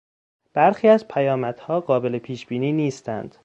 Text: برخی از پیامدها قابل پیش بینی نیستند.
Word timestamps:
برخی 0.53 0.87
از 0.87 1.07
پیامدها 1.07 1.79
قابل 1.81 2.17
پیش 2.19 2.45
بینی 2.45 2.71
نیستند. 2.71 3.35